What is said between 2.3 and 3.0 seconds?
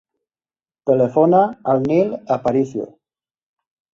Aparicio.